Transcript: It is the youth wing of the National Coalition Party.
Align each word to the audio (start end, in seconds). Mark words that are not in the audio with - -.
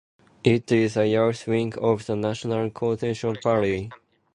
It 0.43 0.71
is 0.71 0.95
the 0.95 1.05
youth 1.07 1.45
wing 1.45 1.75
of 1.77 2.07
the 2.07 2.15
National 2.15 2.71
Coalition 2.71 3.35
Party. 3.35 3.91